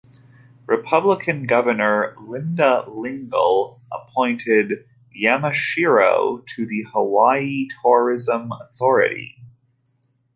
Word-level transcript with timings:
Republican 0.65 1.43
Governor 1.45 2.15
Linda 2.21 2.85
Lingle 2.87 3.79
appointed 3.91 4.87
Yamashiro 5.15 6.39
to 6.43 6.65
the 6.65 6.87
Hawaii 6.91 7.67
Tourism 7.83 8.51
Authority. 8.51 9.37